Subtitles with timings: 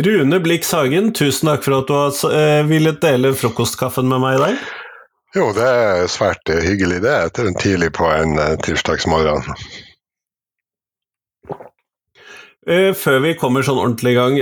[0.00, 4.38] Rune Blix Hagen, tusen takk for at du har eh, villet dele frokostkaffen med meg
[4.38, 4.62] i dag.
[5.36, 9.44] Jo, det er svært hyggelig det, etter en tidlig på en uh, tirsdagsmorgen.
[12.96, 14.34] Før vi kommer sånn ordentlig i gang,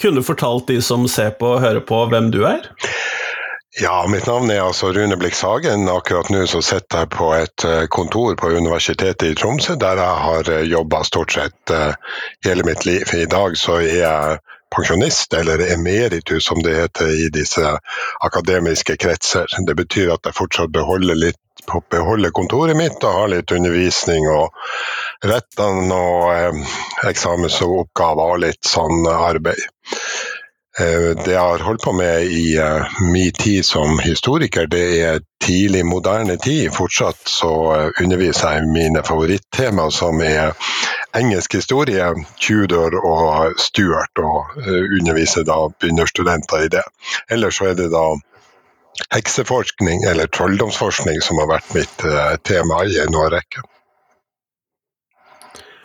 [0.00, 2.68] kunne du fortalt de som ser på og hører på, hvem du er?
[3.80, 5.88] Ja, mitt navn er altså Rune Blix Hagen.
[5.90, 10.52] Akkurat nå så sitter jeg på et kontor på Universitetet i Tromsø, der jeg har
[10.70, 11.74] jobba stort sett
[12.46, 13.04] hele mitt liv.
[13.16, 14.40] I dag så er jeg
[14.72, 17.78] pensjonist, eller emeritus som det heter i disse
[18.20, 19.46] akademiske kretser.
[19.66, 21.40] Det betyr at jeg fortsatt beholder, litt,
[21.92, 24.56] beholde kontoret mitt og har litt undervisning og
[25.28, 26.76] rettene og eh,
[27.12, 29.62] eksamensoppgaver og litt sånn arbeid.
[30.80, 35.18] Eh, det jeg har holdt på med i uh, min tid som historiker, det er
[35.44, 36.70] tidlig moderne tid.
[36.72, 40.54] Fortsatt så uh, underviser jeg mine favorittema, som er
[41.18, 42.06] engelsk historie,
[42.40, 44.56] Tudor og Stuart, og
[45.00, 46.86] underviser da begynnerstudenter i det.
[47.28, 48.06] Ellers så er det da
[49.12, 52.06] hekseforskning eller trolldomsforskning som har vært mitt
[52.48, 53.60] tema i en årrekke.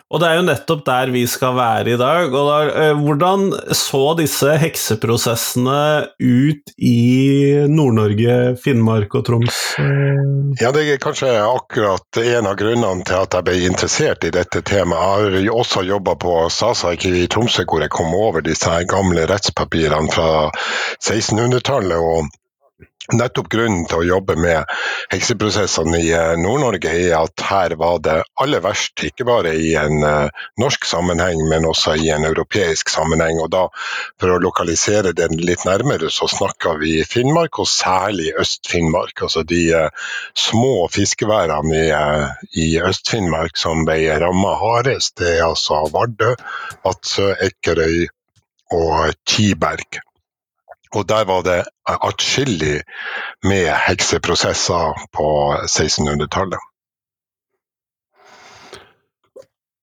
[0.08, 2.32] Og det er jo nettopp der vi skal være i dag.
[2.32, 9.58] da, eh, Hvordan så disse hekseprosessene ut i Nord-Norge, Finnmark og Troms?
[10.60, 14.62] Ja, Det er kanskje akkurat en av grunnene til at jeg ble interessert i dette
[14.62, 15.28] temaet.
[15.34, 20.08] Jeg har også jobba på Statsarkivet i Tromsø, hvor jeg kom over disse gamle rettspapirene
[20.10, 20.50] fra
[21.04, 22.00] 1600-tallet.
[22.00, 22.32] og
[23.08, 24.68] Nettopp grunnen til å jobbe med
[25.08, 30.02] hekseprosessene i eh, Nord-Norge er at her var det aller verst, ikke bare i en
[30.04, 33.40] uh, norsk sammenheng, men også i en europeisk sammenheng.
[33.40, 33.62] Og da,
[34.20, 39.24] For å lokalisere den litt nærmere, så snakka vi Finnmark, og særlig Øst-Finnmark.
[39.24, 41.88] Altså de uh, små fiskeværene i,
[42.60, 46.34] i Øst-Finnmark som ble ramma hardest, det er altså Vardø,
[46.84, 48.04] Vadsø, Ekerøy
[48.76, 50.02] og Kiberg.
[50.96, 52.80] Og der var det atskillig
[53.44, 55.28] med hekseprosesser på
[55.66, 56.64] 1600-tallet.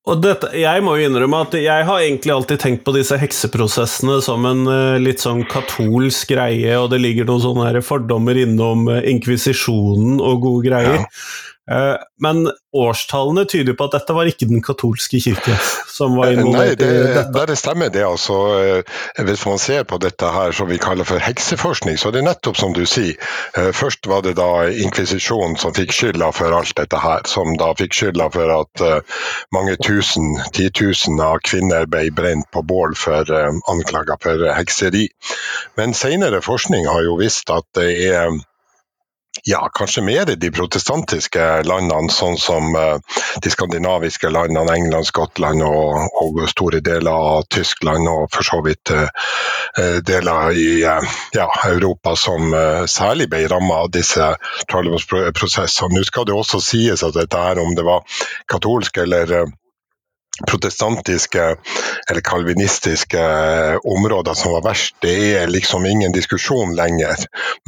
[0.06, 4.20] Og dette, jeg må jo innrømme at jeg har egentlig alltid tenkt på disse hekseprosessene
[4.22, 9.00] som en uh, litt sånn katolsk greie, og det ligger noen sånne fordommer innom uh,
[9.02, 11.02] inkvisisjonen og gode greier.
[11.02, 11.10] Ja.
[11.66, 12.46] Uh, men
[12.76, 15.56] årstallene tyder på at dette var ikke den katolske kirke
[15.90, 17.44] som var involvert Nei, det, i dette?
[17.50, 18.04] Det stemmer det.
[18.06, 18.36] altså.
[18.60, 22.24] Eh, hvis man ser på dette her som vi kaller for hekseforskning, så er det
[22.26, 23.16] nettopp som du sier.
[23.56, 27.24] Eh, først var det da inkvisisjonen som fikk skylda for alt dette her.
[27.30, 29.22] Som da fikk skylda for at eh,
[29.56, 33.26] mange tusen, titusen av kvinner ble brent på bål for
[33.70, 35.08] anklager for hekseri.
[35.78, 38.36] Men senere forskning har jo visst at det er
[39.46, 45.62] ja, kanskje mer i de protestantiske landene, sånn som uh, de skandinaviske landene, England, Skottland
[45.66, 49.06] og, og, store deler av Tyskland, og for så vidt uh,
[50.06, 50.98] deler i ja,
[51.68, 52.54] Europa som
[52.88, 54.30] særlig ble rammet av disse
[54.70, 55.94] trolldomsprosessene.
[55.94, 58.02] Nå skal det også sies at dette her, om det var
[58.50, 59.52] katolsk eller
[60.46, 61.56] protestantiske
[62.10, 67.16] eller kalvinistiske eh, områder som var verst, det er liksom ingen diskusjon lenger.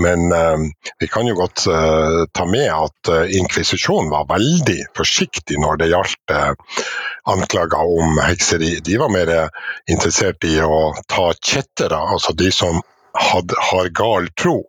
[0.02, 0.56] Men eh,
[0.98, 5.92] vi kan jo godt eh, ta med at eh, inkvisisjonen var veldig forsiktig når det
[5.92, 6.34] gjaldt
[7.28, 8.78] anklager om hekseri.
[8.84, 9.30] De var mer
[9.90, 12.80] interessert i å ta kjettere, altså de som
[13.16, 14.60] had, har gal tro.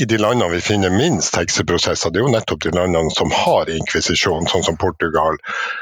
[0.00, 3.70] I de landene vi finner minst hekseprosesser, det er jo nettopp de landene som har
[3.70, 5.81] inkvisisjon, sånn som Portugal, Eh,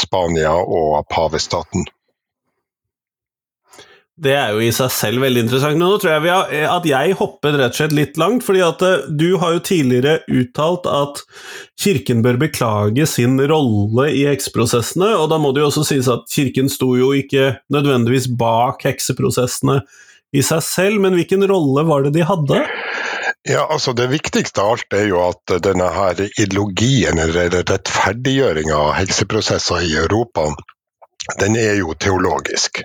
[0.00, 1.86] Spania og pavestaten.
[4.14, 5.78] Det er jo i seg selv veldig interessant.
[5.80, 9.08] Nå tror jeg har, at jeg hoppet rett og slett litt langt, fordi at eh,
[9.10, 11.24] du har jo tidligere uttalt at
[11.82, 16.30] kirken bør beklage sin rolle i hekseprosessene, og da må det jo også sies at
[16.30, 19.80] kirken sto jo ikke nødvendigvis bak hekseprosessene
[20.34, 22.62] i seg selv, men hvilken rolle var det de hadde?
[23.48, 28.94] Ja, altså Det viktigste av alt er jo at denne her ideologien, eller rettferdiggjøringa av
[28.96, 30.46] helseprosesser i Europa,
[31.40, 32.80] den er jo teologisk.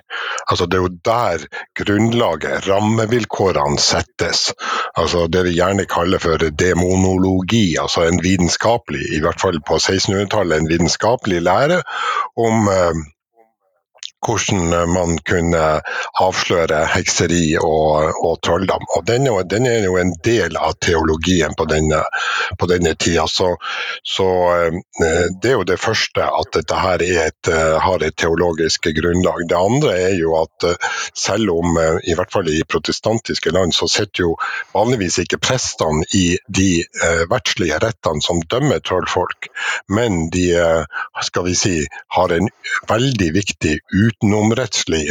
[0.50, 1.46] Altså Det er jo der
[1.80, 4.50] grunnlaget, rammevilkårene, settes.
[4.96, 10.58] Altså Det vi gjerne kaller for demonologi, altså en vitenskapelig, i hvert fall på 1600-tallet,
[10.58, 11.80] en vitenskapelig lære
[12.36, 13.00] om eh,
[14.26, 15.64] hvordan eh, man kunne
[16.20, 18.84] avsløre hekseri og, og trolldom.
[18.96, 22.02] Og den, den, er jo en del av teologien på denne,
[22.58, 23.26] på denne tida.
[23.28, 23.54] Så,
[24.04, 28.90] så, eh, det er jo det første, at dette her et, eh, har et teologisk
[28.96, 29.46] grunnlag.
[29.48, 30.68] Det andre er jo at
[31.16, 34.34] selv om, i hvert fall i protestantiske land, så sitter jo
[34.74, 36.84] vanligvis ikke prestene i de
[37.30, 39.48] verdslige rettene som dømmer trollfolk,
[39.92, 40.50] men de
[41.24, 41.74] skal vi si,
[42.16, 42.48] har en
[42.90, 45.06] veldig viktig utvikling utenomrettslig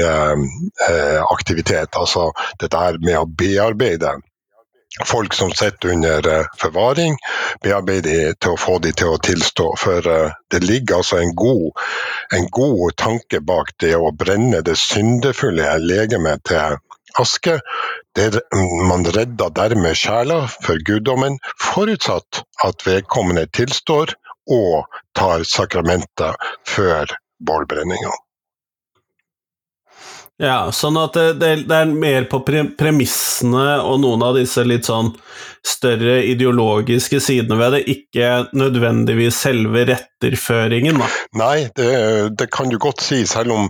[1.26, 1.96] aktivitet.
[1.98, 2.30] Altså
[2.62, 4.18] dette her med å bearbeide
[5.06, 7.18] folk som sitter under forvaring,
[7.64, 9.68] bearbeide til å få de til å tilstå.
[9.80, 10.10] For
[10.52, 11.72] det ligger altså en god,
[12.36, 16.80] en god tanke bak det å brenne det syndefulle legemet til
[17.20, 17.60] aske.
[18.16, 18.42] Det,
[18.90, 24.16] man redder dermed sjela for guddommen, forutsatt at vedkommende tilstår
[24.50, 26.36] og tar sakramenter
[26.68, 27.14] før
[27.46, 28.12] bålbrenninga.
[30.40, 35.12] Ja, sånn at det, det, er mer på premissene og noen av disse litt sånn
[35.68, 41.10] større ideologiske sidene ved det, ikke nødvendigvis selve retterføringen, da.
[41.40, 41.90] Nei, det,
[42.40, 43.68] det kan du godt si, selv om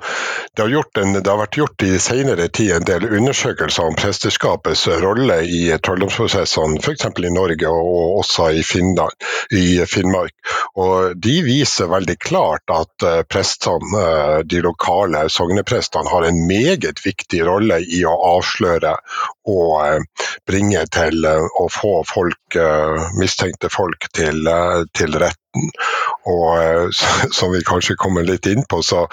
[0.54, 4.86] det har, en, det har vært gjort i senere tid en del undersøkelser om presteskapets
[5.02, 7.10] rolle i trolldomsprosessene, f.eks.
[7.10, 9.18] i Norge og også i, Finland,
[9.58, 10.36] i Finnmark.
[10.80, 16.59] Og de viser veldig klart at eh, prestene, eh, de lokale sogneprestene, har en mer
[16.60, 18.96] meget viktig rolle i å avsløre
[19.50, 24.50] og eh, bringe til eh, å få folk, eh, mistenkte folk til,
[24.98, 25.72] til retten.
[26.30, 26.94] Og
[27.38, 29.08] som vi kanskje kommer litt inn på, så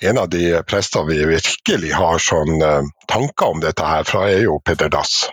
[0.00, 2.60] en av de prestene vi virkelig har sånn
[3.08, 5.28] tanker om dette her fra, er jo Peder Dass.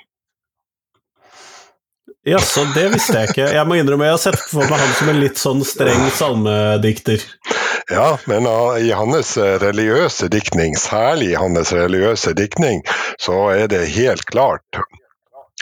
[2.26, 3.50] Jaså, det visste jeg ikke.
[3.54, 7.22] Jeg må innrømme jeg har sett for meg han som en litt sånn streng salmedikter.
[7.92, 12.82] Ja, men uh, i hans eh, religiøse diktning, særlig i hans religiøse diktning,
[13.22, 14.66] så er det helt klart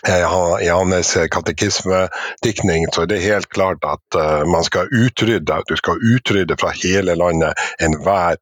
[0.07, 0.23] eh,
[0.63, 4.15] i hans katekismediktning så er det helt klart at
[4.47, 8.35] man skal utrydde du skal utrydde fra hele landet enhver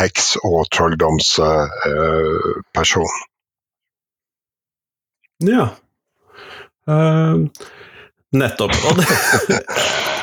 [0.00, 3.08] heks- og trolldomsperson.
[5.46, 5.68] Ja.
[6.88, 7.46] Uh,
[8.32, 8.72] nettopp.
[8.88, 9.06] Og det,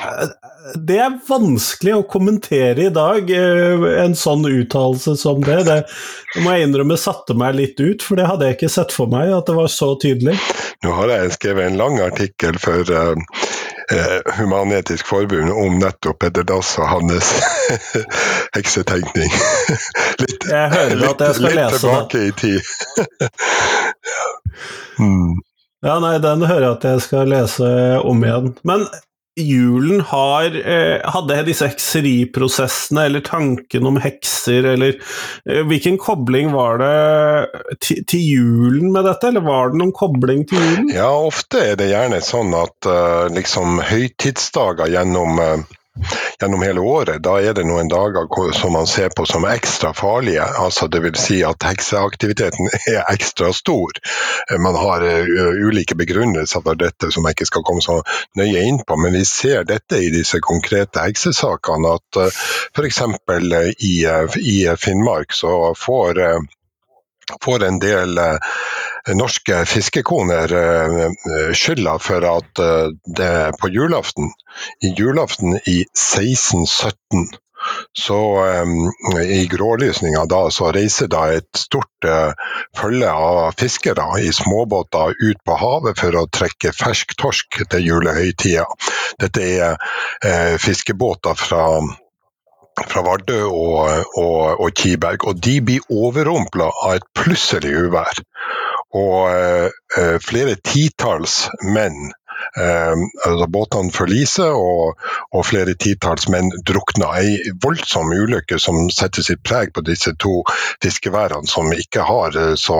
[0.75, 5.61] det er vanskelig å kommentere i dag, uh, en sånn uttalelse som det.
[5.67, 5.81] det.
[6.43, 9.33] må jeg innrømme satte meg litt ut, for det hadde jeg ikke sett for meg
[9.35, 10.37] at det var så tydelig.
[10.85, 13.13] Nå har jeg skrevet en lang artikkel for uh,
[14.39, 17.33] Human-Etisk Forbund om nettopp Peder Dass og hans
[18.57, 19.33] heksetenkning.
[20.23, 22.27] litt, jeg hører at jeg skal lese tilbake det.
[22.27, 22.61] i tid.
[25.05, 25.35] mm.
[25.85, 27.67] Ja, nei, den hører jeg at jeg skal lese
[28.01, 28.55] om igjen.
[28.65, 28.87] Men
[29.35, 34.95] julen har eh, Hadde disse hekseriprosessene eller tanken om hekser, eller
[35.49, 40.61] eh, Hvilken kobling var det til, julen med dette, eller var det noen kobling til
[40.61, 40.91] julen?
[40.95, 45.75] Ja, ofte er det gjerne sånn at uh, liksom høytidsdager gjennom uh,
[46.39, 50.43] gjennom hele året, da er det noen dager som man ser på som ekstra farlige.
[50.43, 51.19] altså Dvs.
[51.25, 53.95] Si at hekseaktiviteten er ekstra stor.
[54.59, 55.05] Man har
[55.69, 58.01] ulike begrunnelser for dette som jeg ikke skal komme så
[58.37, 61.95] nøye inn på, men vi ser dette i disse konkrete heksesakene.
[61.95, 62.21] At
[62.75, 63.01] f.eks.
[63.85, 63.95] I,
[64.39, 66.21] i Finnmark så får
[67.43, 68.37] får en del eh,
[69.13, 71.07] norske fiskekoner eh,
[71.53, 74.31] skylda for at eh, det på julaften,
[74.83, 77.27] i julaften i 1617
[77.93, 78.91] så um,
[79.21, 82.33] I grålysninga da så reiser da et stort uh,
[82.77, 88.65] følge av fiskere i småbåter ut på havet for å trekke fersk torsk til julehøytida.
[89.21, 91.65] Dette er uh, fiskebåter fra
[92.83, 95.27] fra Vardø og, og, og, Kiberg.
[95.29, 98.21] Og de blir overrumpla av et plutselig uvær.
[98.95, 102.11] Og eh, flere titalls menn
[102.57, 104.95] Eh, båtene forliser, og,
[105.31, 107.17] og, flere titalls menn drukner.
[107.19, 110.41] Ei voldsom ulykke som setter sitt preg på disse to
[110.83, 112.79] fiskeværene, som ikke har eh, så,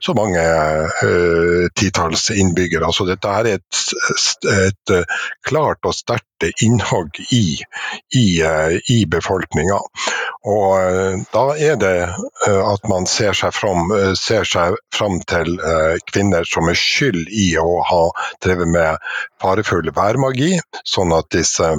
[0.00, 2.86] så mange eh, titalls innbyggere.
[2.88, 3.84] Altså, dette er et,
[4.50, 4.96] et,
[5.46, 6.26] klart og sterkt
[6.64, 7.60] innhogg i,
[8.16, 8.26] i,
[8.88, 9.76] i befolkninga.
[10.48, 11.96] Og da er det
[12.48, 15.58] at man ser seg fram, ser seg fram til
[16.08, 18.00] kvinner som er skyld i å ha
[18.40, 18.89] drevet med
[19.42, 20.54] farefull værmagi,
[20.88, 21.74] sånn at disse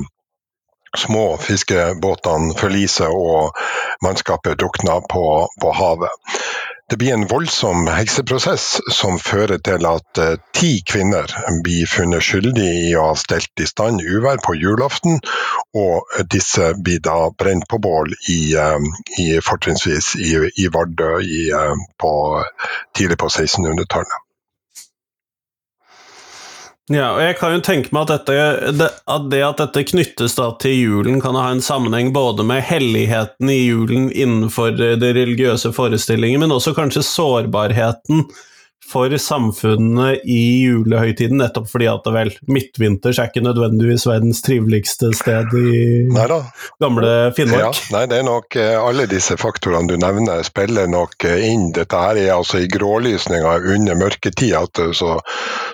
[0.98, 3.56] små fiskebåtene forliser og
[4.04, 5.26] mannskapet drukner på,
[5.62, 6.10] på, havet.
[6.92, 11.32] Det blir en voldsom hekseprosess som fører til at uh, ti kvinner
[11.64, 15.22] blir funnet skyldige i å ha stelt i stand uvær på julaften,
[15.72, 18.76] og disse blir da brent på bål i, uh,
[19.24, 22.12] i fortrinnsvis i, i Vardø i, uh, på,
[22.92, 24.20] tidlig på 1600-tallet.
[26.92, 30.36] Ja, og jeg kan jo tenke meg at, dette, det, at det at dette knyttes
[30.36, 35.72] da til julen, kan ha en sammenheng både med helligheten i julen innenfor det religiøse
[35.76, 38.26] forestillingene, men også kanskje sårbarheten
[38.92, 45.14] for samfunnet i julehøytiden, nettopp fordi at det vel midtvinters er ikke nødvendigvis verdens triveligste
[45.18, 45.74] sted i
[46.12, 46.42] Neida.
[46.82, 47.64] gamle Finnmark?
[47.64, 51.70] Ja, nei, det er nok eh, alle disse faktorene du nevner spiller nok eh, inn.
[51.76, 55.18] Dette her er altså i grålysninga under mørketid at det så,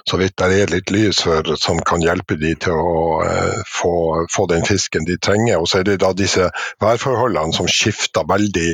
[0.09, 3.93] så vidt det er litt lys for, som kan hjelpe de til å uh, få,
[4.31, 5.59] få, den fisken de trenger.
[5.59, 6.49] Og så er det da disse
[6.83, 8.67] værforholdene som skifter veldig,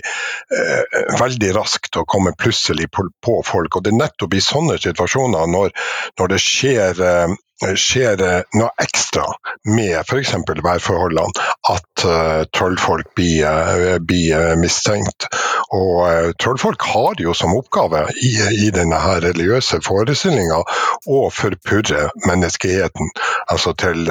[0.53, 3.77] uh, veldig raskt og kommer plutselig på, på, folk.
[3.77, 5.73] Og det er nettopp i sånne situasjoner når,
[6.19, 7.39] når det skjer uh,
[7.79, 8.19] skjer
[8.57, 9.23] noe ekstra
[9.69, 10.33] med f.eks.
[10.65, 15.29] værforholdene, at uh, trollfolk blir, uh, blir, mistenkt.
[15.71, 18.33] Og uh, trollfolk har jo som oppgave i,
[18.65, 20.59] i denne her religiøse forestillinga
[21.07, 23.13] å forpurre menneskeheten.
[23.53, 24.09] Altså til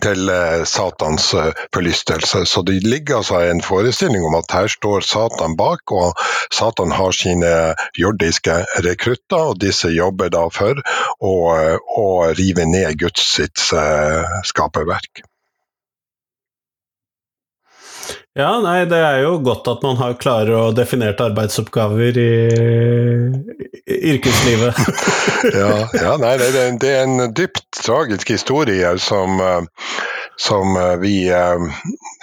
[0.00, 2.44] til eh, Satans eh, forlystelse.
[2.46, 6.14] Så det ligger altså en forestilling om at her står Satan bak, og
[6.52, 10.80] Satan har sine jordiske rekrutter, og disse jobber da for
[11.20, 12.08] å, eh, å
[12.38, 13.58] rive ned Guds sitt
[14.48, 15.26] skaperverk.
[18.32, 22.30] Ja, nei, det er jo godt at man har klare og definerte arbeidsoppgaver i,
[24.12, 24.78] yrkeslivet.
[25.60, 29.36] ja, ja, nei, det er, det er en dypt tragisk historie som
[30.36, 31.58] som eh, vi Ja,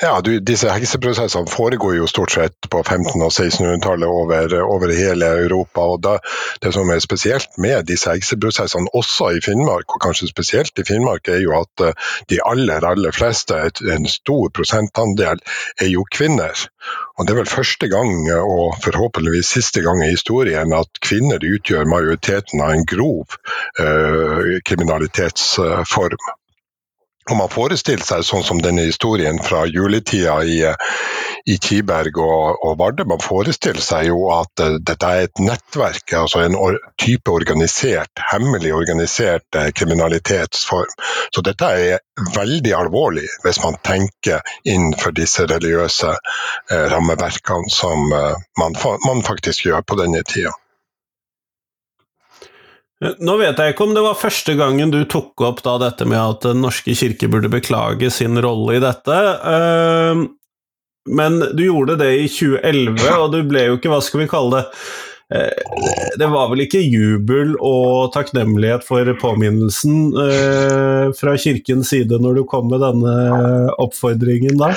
[0.01, 5.82] Ja, disse hekseprosessene foregår jo stort sett på 1500- og 1600-tallet over, over, hele Europa.
[5.82, 6.13] og da,
[6.62, 11.28] Det som er spesielt med disse hekseprosessene, også i Finnmark, og kanskje spesielt i Finnmark,
[11.28, 13.60] er jo at eh, de aller, aller fleste,
[13.92, 15.44] en stor prosentandel,
[15.82, 16.56] er jo kvinner.
[17.20, 21.92] Og Det er vel første gang, og forhåpentligvis siste gang i historien, at kvinner utgjør
[21.92, 23.36] majoriteten av en grov
[23.84, 26.38] eh, kriminalitetsform.
[27.29, 30.59] Og man forestiller seg sånn som denne historien fra juletida i,
[31.45, 36.15] i Kiberg og, og, Vardø, man forestiller seg jo at uh, dette er et nettverk,
[36.17, 40.95] altså en or type organisert, hemmelig organisert uh, kriminalitetsform.
[41.36, 48.75] Så dette er veldig alvorlig hvis man tenker innenfor disse religiøse uh, rammeverkene som man,
[49.05, 50.55] man faktisk gjør på denne tida.
[53.00, 56.44] Nå vet jeg ikke om det var første gangen du tok opp dette med at
[56.50, 59.20] Den norske kirke burde beklage sin rolle i dette.
[59.53, 60.25] Eh,
[61.10, 64.60] men du gjorde det i 2011, og du ble jo ikke, hva skal vi kalle
[64.60, 64.65] det
[65.29, 72.43] det var vel ikke jubel og takknemlighet for påminnelsen eh, fra kirkens side når du
[72.50, 73.13] kom med denne
[73.77, 74.71] oppfordringen da?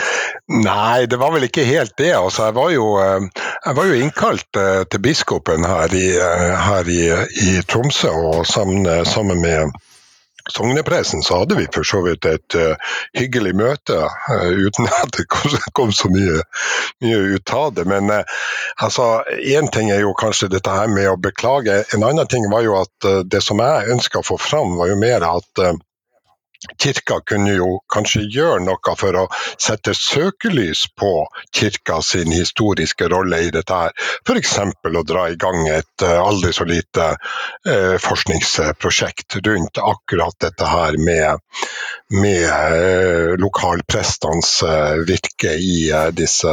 [0.53, 2.11] Nei, det var vel ikke helt det.
[2.19, 4.61] Altså, jeg, var jo, eh, jeg var jo innkalt
[4.93, 6.07] til biskopen her i,
[6.69, 7.03] her i,
[7.47, 9.73] i Tromsø, og sammen, sammen med
[10.51, 12.75] sognepressen så hadde vi for så vidt et uh,
[13.19, 16.43] hyggelig møte, uh, uten at det kom, kom så mye,
[17.05, 17.87] mye, ut av det.
[17.91, 18.43] Men uh,
[18.83, 21.83] altså, én ting er jo kanskje dette her med å beklage.
[21.95, 24.99] En annen ting var jo at det som jeg ønska å få fram, var jo
[25.01, 25.65] mer at
[26.79, 29.25] Kirka kunne jo kanskje gjøre noe for å
[29.61, 31.11] sette søkelys på
[31.55, 33.95] kirka sin historiske rolle i dette her.
[34.23, 34.53] F.eks.
[34.87, 40.99] å dra i gang et uh, aldri så lite uh, forskningsprosjekt rundt akkurat dette her
[41.03, 41.43] med,
[42.15, 44.53] med uh, lokalprestenes
[45.09, 46.53] virke i disse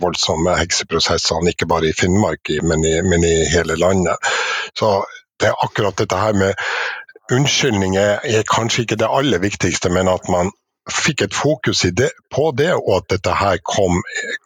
[0.00, 4.32] voldsomme hekseprosessene, ikke bare i Finnmark, men i, men i hele landet.
[4.78, 5.02] Så
[5.42, 6.54] det er akkurat dette her med
[7.32, 10.52] unnskyldning er, er, kanskje ikke det aller viktigste, men at man
[10.90, 14.00] fikk et fokus det, på det, og at dette her kom,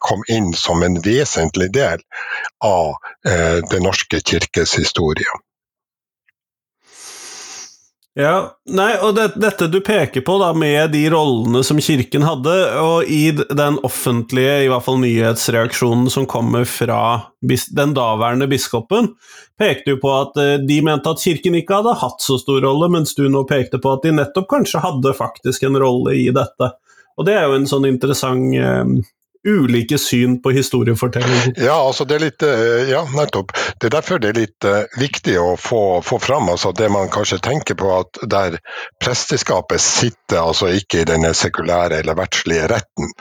[0.05, 2.03] kom, inn som en vesentlig del
[2.63, 2.93] av
[3.25, 5.39] eh, Den norske kirkes historie.
[8.17, 12.53] Ja, nei, og det, dette du peker på da, med de rollene som kirken hadde,
[12.81, 17.01] og i den offentlige, i hvert fall nyhetsreaksjonen som kommer fra
[17.45, 19.11] den daværende biskopen,
[19.61, 22.89] pekte jo på at uh, de mente at kirken ikke hadde hatt så stor rolle,
[22.95, 26.71] mens du nå pekte på at de nettopp kanskje hadde faktisk en rolle i dette.
[27.21, 28.97] Og det er jo en sånn interessant uh,
[29.47, 31.53] ulike syn på historiefortelling.
[31.55, 33.53] Ja, altså det er litt, eh, ja, nettopp.
[33.79, 37.09] Det er derfor det er litt uh, viktig å få, få fram altså det man
[37.13, 38.57] kanskje tenker på, at der
[39.03, 43.11] presteskapet sitter altså ikke i denne sekulære eller verdslige retten,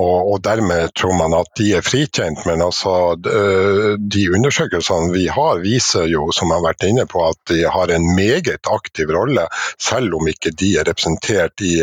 [0.00, 2.44] og, og dermed tror man at de er frikjent.
[2.48, 7.24] Men altså uh, de undersøkelsene vi har, viser jo, som jeg har vært inne på,
[7.30, 9.46] at de har en meget aktiv rolle,
[9.80, 11.78] selv om ikke de er representert i,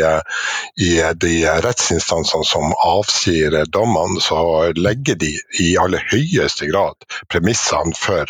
[0.78, 6.96] i de rettsinstansene som avsier dom dommene så legger de i aller høyeste grad
[7.32, 8.26] premissene for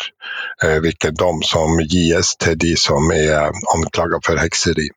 [0.63, 4.89] eh, hvilken dom som gis til de som er anklaget for hekseri.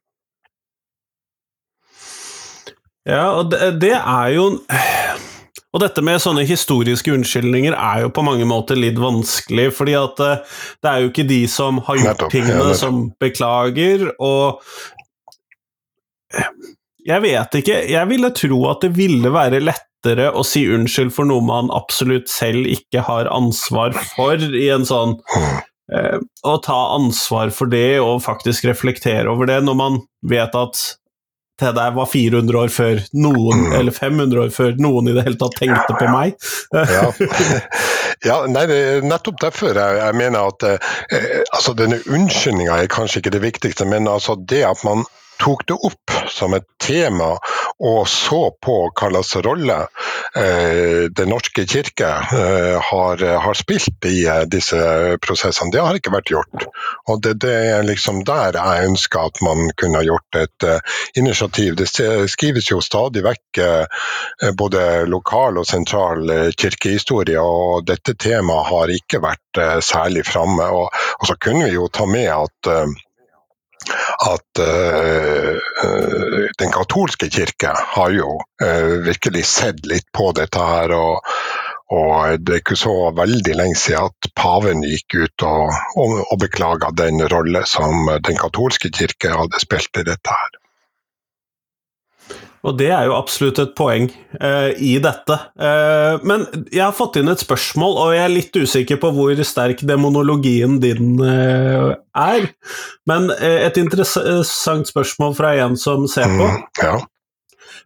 [3.08, 4.44] Ja, og det, det er jo
[5.72, 10.20] Og dette med sånne historiske unnskyldninger er jo på mange måter litt vanskelig, fordi at
[10.20, 14.60] eh, det er jo ikke de som har gjort tingene, som beklager, og
[17.02, 17.78] Jeg vet ikke.
[17.90, 19.58] Jeg ville tro at det ville være
[20.02, 24.84] lettere å si unnskyld for noe man absolutt selv ikke har ansvar for, i en
[24.84, 25.16] sånn
[25.92, 30.98] eh, Å ta ansvar for det og faktisk reflektere over det, når man vet at
[31.60, 33.74] det der var 400 år før noen, Mm.
[33.78, 36.34] eller 500 år før noen i det hele tatt tenkte på meg.
[36.72, 37.12] Ja,
[38.28, 38.64] ja nei,
[39.06, 43.86] nettopp derfor jeg, jeg mener at eh, altså denne unnskyldninga er kanskje ikke det viktigste,
[43.86, 45.04] men altså det at man
[45.42, 47.34] tok det opp som et tema
[47.82, 49.78] og så på hva slags rolle
[50.38, 54.78] eh, Den norske kirke eh, har, har spilt i eh, disse
[55.22, 55.72] prosessene.
[55.74, 56.66] Det har ikke vært gjort.
[57.10, 60.96] Og det, det er liksom der jeg ønsker at man kunne ha gjort et eh,
[61.18, 61.76] initiativ.
[61.80, 68.70] Det skrives jo stadig vekk eh, både lokal og sentral eh, kirkehistorie, og dette temaet
[68.70, 70.70] har ikke vært eh, særlig framme.
[70.70, 73.00] Og, og så kunne vi jo ta med at eh,
[74.28, 80.94] at uh, uh, den katolske kirke har jo uh, virkelig sett litt på dette her.
[80.96, 81.34] Og,
[81.92, 86.40] og det er ikke så veldig lenge siden at paven gikk ut og, og, og
[86.40, 90.61] beklaga den rolle som den katolske kirke hadde spilt i dette her.
[92.62, 94.04] Og det er jo absolutt et poeng
[94.38, 95.38] uh, i dette.
[95.58, 99.42] Uh, men jeg har fått inn et spørsmål, og jeg er litt usikker på hvor
[99.46, 102.46] sterk demonologien din uh, er.
[103.10, 106.46] Men et interessant spørsmål fra en som ser på.
[106.46, 106.94] Mm, ja.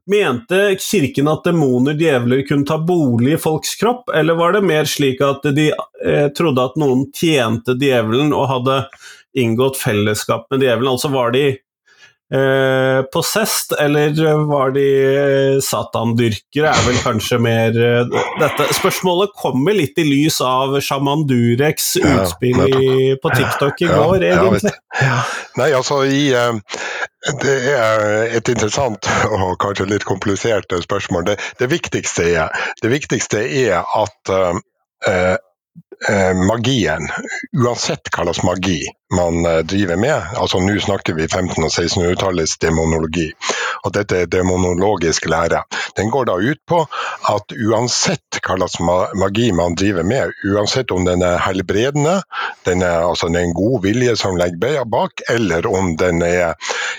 [0.07, 4.87] Mente kirken at demoner, djevler, kunne ta bolig i folks kropp, eller var det mer
[4.87, 5.71] slik at de
[6.37, 8.77] trodde at noen tjente djevelen og hadde
[9.41, 10.93] inngått fellesskap med djevelen?
[10.93, 11.49] Altså var de
[12.35, 14.15] eh, possessed, eller
[14.47, 18.69] var de eh, satandyrkere, er vel kanskje mer eh, dette.
[18.77, 24.41] Spørsmålet kommer litt i lys av Shaman Dureks utspill i, på TikTok i går, ja,
[24.43, 24.75] egentlig.
[25.01, 25.21] Ja,
[25.61, 26.79] Nei, altså i eh,
[27.43, 31.27] Det er et interessant og kanskje litt komplisert spørsmål.
[31.31, 35.35] Det, det, viktigste, er, det viktigste er at eh,
[36.09, 37.09] eh, magien,
[37.57, 38.81] uansett hva slags magi
[39.15, 43.29] man eh, driver med, altså nå snakker vi 1500- og 1600-tallets demonologi,
[43.85, 45.63] og dette er demonologisk lære,
[45.97, 46.83] den går da ut på
[47.31, 48.81] at uansett hva slags
[49.19, 52.21] magi man driver med, uansett om den er helbredende,
[52.67, 56.57] den er, altså, den er en god vilje som ligger bak, eller om den er,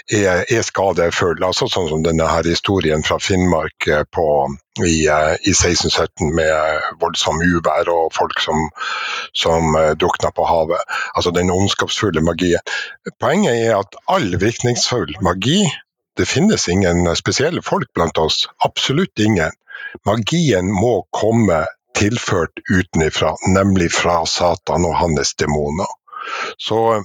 [0.08, 4.48] er, er skadefull, altså sånn som denne her historien fra Finnmark eh, på,
[4.80, 8.70] i, eh, i 1617 med voldsom uvær og folk som,
[9.36, 10.98] som drukna på havet.
[11.18, 11.52] Altså den
[11.98, 12.56] ondskapsfulle magi.
[13.20, 15.66] Poenget er at all virkningsfull magi
[16.18, 18.48] det finnes ingen spesielle folk blant oss.
[18.66, 19.52] Absolutt ingen.
[20.06, 25.86] Magien må komme tilført utenifra, nemlig fra Satan og hans demoner.
[26.58, 27.04] Så,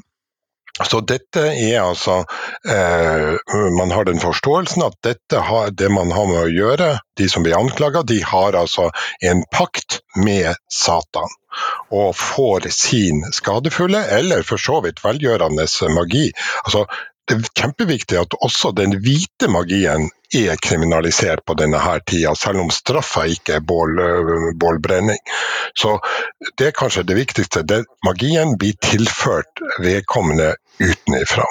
[0.81, 2.23] så dette er altså
[2.65, 3.35] eh,
[3.77, 6.89] Man har den forståelsen at dette har, det man har med å gjøre,
[7.21, 8.89] de som blir anklaga, de har altså
[9.21, 11.29] en pakt med Satan.
[11.93, 16.31] Og får sin skadefulle, eller for så vidt velgjørende magi.
[16.65, 16.87] Altså,
[17.29, 22.65] det er kjempeviktig at også den hvite magien er kriminalisert på denne her tida, selv
[22.65, 24.01] om straffa ikke er bål,
[24.59, 25.21] bålbrenning.
[25.79, 25.99] Så
[26.59, 27.63] det er kanskje det viktigste.
[27.69, 31.49] Det, magien blir tilført vedkommende utenifra.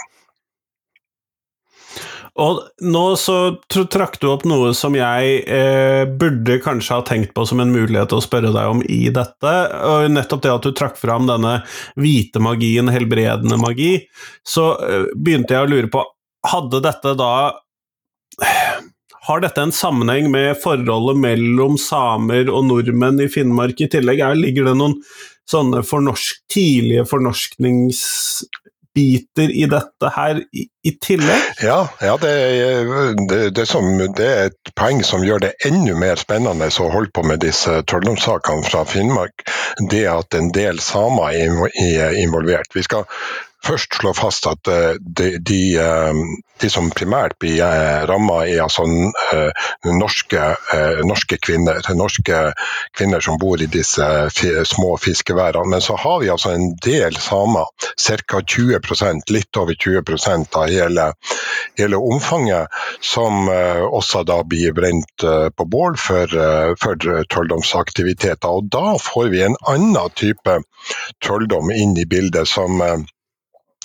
[2.39, 7.43] Og nå så trakk du opp noe som jeg eh, burde kanskje ha tenkt på
[7.47, 10.95] som en mulighet å spørre deg om i dette, og nettopp det at du trakk
[10.99, 11.57] fram denne
[11.99, 13.97] hvite magien, helbredende magi,
[14.47, 16.05] så eh, begynte jeg å lure på,
[16.47, 17.33] hadde dette da
[19.27, 24.23] har dette en sammenheng med forholdet mellom samer og nordmenn i Finnmark i tillegg?
[24.23, 24.95] Er, ligger det noen
[25.51, 27.05] sånne fornorsk, tidlige
[28.91, 31.41] fornorskningsbiter i dette her i, i tillegg?
[31.63, 36.15] Ja, ja det, det, det, som, det, er et poeng som gjør det enda mer
[36.15, 39.45] spennende å holde på med disse trolldomssakene fra Finnmark.
[39.89, 42.75] Det at en del samer er involvert.
[42.75, 43.05] Vi skal
[43.65, 44.69] først slå fast at
[44.99, 45.61] de, de,
[46.61, 47.61] de som primært blir
[48.09, 48.85] ramma, er altså
[49.85, 50.45] norske,
[51.07, 51.81] norske, kvinner.
[51.97, 52.41] Norske
[52.97, 54.07] kvinner som bor i disse
[54.69, 55.69] små fiskeværene.
[55.69, 57.69] Men så har vi altså en del samer,
[58.01, 58.41] ca.
[58.41, 61.07] 20% litt over 20% av hele,
[61.79, 62.67] hele omfanget,
[63.01, 66.37] som også da blir brent på bål for,
[66.81, 68.49] for trolldomsaktiviteter.
[68.49, 70.61] Og da får vi en annen type
[71.23, 72.81] trolldom inn i bildet som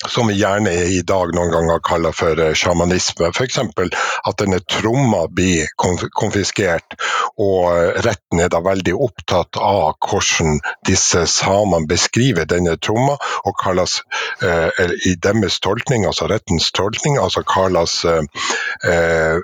[0.05, 3.31] som vi gjerne i dag noen ganger kaller for eh, sjamanisme.
[3.33, 3.59] F.eks.
[3.59, 6.99] at denne tromma blir konfiskert,
[7.41, 13.17] og eh, retten er da veldig opptatt av hvordan disse samene beskriver denne tromma,
[13.49, 14.03] og kalles
[14.45, 19.41] eh, i deres tolkning, altså rettens tolkning, altså kalles eh,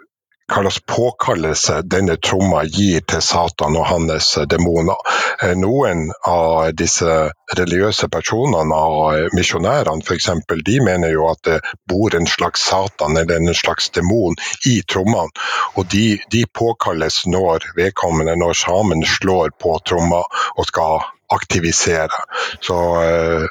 [0.50, 4.98] hva slags påkallelse denne tromma gir til Satan og hans demoner.
[5.42, 10.28] Eh, noen av disse religiøse personene og misjonærene f.eks.,
[10.66, 14.36] de mener jo at det bor en slags Satan eller en slags demon
[14.68, 15.30] i trommene.
[15.76, 20.22] Og de, de påkalles når vedkommende, når samen slår på tromma
[20.56, 21.02] og skal
[21.32, 22.22] aktivisere.
[22.60, 23.46] Så eh,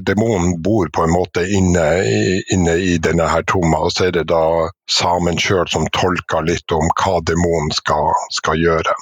[0.00, 1.86] demonen bor på en måte inne,
[2.52, 6.72] inne i denne her tomma, og så er det da samen sjøl som tolker litt
[6.72, 8.94] om hva demonen skal, skal, gjøre.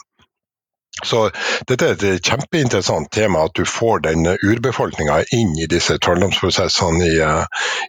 [1.05, 1.23] Så
[1.71, 7.17] dette er et kjempeinteressant tema, at du får den urbefolkninga inn i disse trolldomsprosessene i,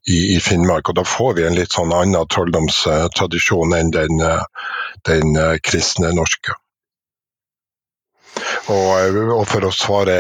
[0.08, 0.94] i, i, Finnmark.
[0.94, 4.24] Og da får vi en litt sånn annen trolldomstradisjon enn den,
[5.10, 6.56] den kristne norske.
[8.70, 10.16] Og, og, for å svare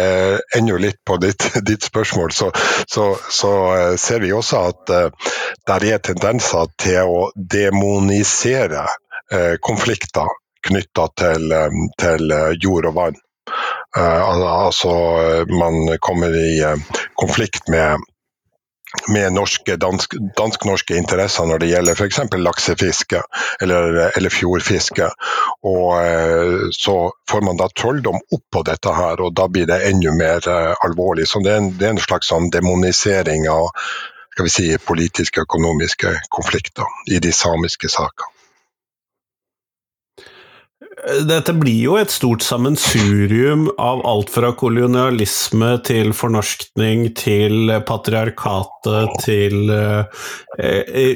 [0.57, 2.49] enda litt på ditt, ditt spørsmål, så,
[2.89, 5.33] så, så, eh, ser vi også at uh,
[5.69, 10.31] der er tendenser til å demonisere uh, konflikter
[10.65, 13.19] knytta til, um, til, jord og vann.
[13.97, 14.91] Uh, altså
[15.51, 16.61] man kommer i
[17.19, 17.99] konflikt med
[19.07, 22.19] med norske, dansk-norske interesser når det gjelder f.eks.
[22.37, 23.21] laksefiske
[23.63, 25.09] eller, eller, fjordfiske.
[25.63, 26.95] Og eh, Så
[27.29, 31.27] får man da trolldom oppå dette her, og da blir det enda mer eh, alvorlig.
[31.27, 33.71] Så det er en, det er en slags sånn demonisering av
[34.31, 38.30] skal vi si, politiske og økonomiske konflikter i de samiske sakene.
[41.25, 49.71] Dette blir jo et stort sammensurium av alt fra kolonialisme til fornorskning til patriarkatet til
[49.73, 51.15] eh,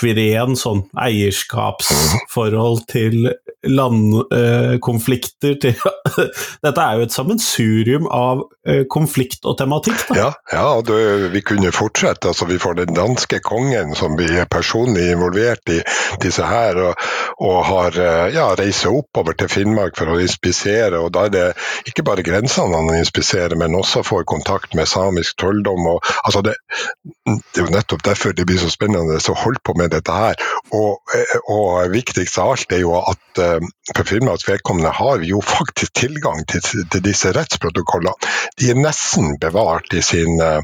[0.00, 3.30] ren sånn eierskapsforhold til
[3.66, 5.74] landkonflikter til
[6.64, 10.00] Dette er jo et sammensurium av eh, konflikt og tematikk.
[10.08, 10.16] Da.
[10.16, 10.94] Ja, ja du,
[11.32, 12.30] vi kunne fortsette.
[12.30, 15.80] Altså, vi får den danske kongen som blir personlig involvert i
[16.22, 17.06] disse her, og,
[17.44, 21.00] og har eh, ja, reiser oppover til Finnmark for å inspisere.
[21.00, 21.46] og Da er det
[21.88, 25.86] ikke bare grensene han inspiserer, men også får kontakt med samisk trolldom.
[25.96, 26.56] Og, altså det,
[27.04, 30.34] det, er jo nettopp derfor det blir så spennende å holde på med dette her.
[30.76, 33.58] Og, eh, og viktigst av alt er jo at Eh,
[33.96, 38.14] for firmaets vedkommende har vi jo faktisk tilgang til, til disse rettsprotokollene.
[38.58, 40.60] De er nesten bevart i sin, eh,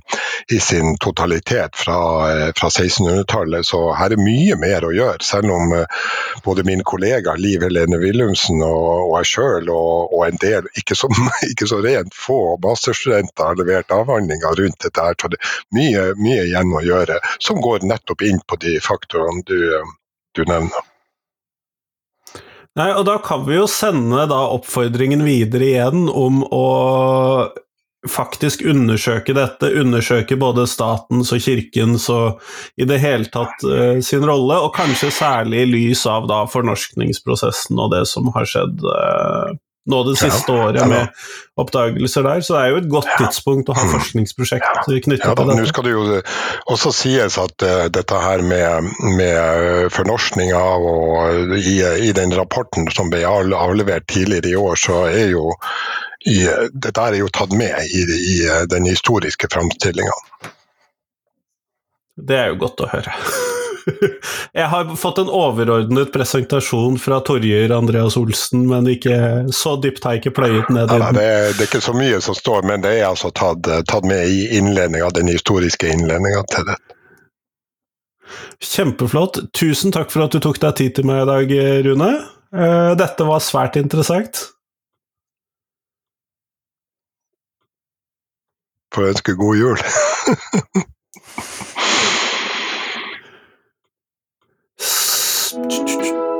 [0.53, 1.99] i sin totalitet fra,
[2.59, 5.23] fra 1600-tallet, så her er mye mer å gjøre.
[5.27, 5.75] Selv om
[6.45, 10.97] både min kollega Liv Helene Willumsen og, og jeg sjøl og, og, en del, ikke
[10.99, 11.11] så,
[11.51, 16.07] ikke så, rent få masterstudenter har levert avhandlinger rundt dette, her, så det er mye,
[16.19, 19.83] mye igjen å gjøre, som går nettopp inn på de faktorene du,
[20.35, 20.93] du nevner.
[22.77, 27.49] Nei, og da kan vi jo sende oppfordringen videre igjen om å
[28.07, 32.43] faktisk undersøke dette, undersøke både statens og kirkens og
[32.77, 37.81] i det hele tatt uh, sin rolle, og kanskje særlig i lys av da fornorskningsprosessen
[37.81, 39.57] og det som har skjedd uh,
[39.87, 43.71] nå det siste ja, året med oppdagelser der, så det er jo et godt tidspunkt
[43.71, 45.59] å ha forskningsprosjekt knyttet ja, til dette.
[45.61, 46.21] Nå skal det jo
[46.75, 53.13] også sies at uh, dette her med, med fornorskninga og i, i, den rapporten som
[53.13, 55.51] ble avlevert tidligere i år, så er jo
[56.27, 56.41] i,
[56.75, 58.03] dette er jo tatt med i,
[58.35, 58.39] i
[58.71, 60.17] den historiske framstillinga.
[62.17, 63.15] Det er jo godt å høre.
[64.53, 70.17] Jeg har fått en overordnet presentasjon fra Torjer Andreas Olsen, men ikke så dypt har
[70.17, 71.05] jeg ikke pløyet ned i den.
[71.05, 74.09] Ja, det, det, er ikke så mye som står, men det er altså tatt, tatt
[74.09, 76.79] med i innledninga, den historiske innledninga til det.
[78.65, 79.39] Kjempeflott.
[79.55, 82.11] Tusen takk for at du tok deg tid til meg i dag, Rune.
[82.57, 84.49] Eh, dette var svært interessant.
[88.95, 89.87] Får ønske god jul.
[95.69, 96.36] Ch-ch-ch.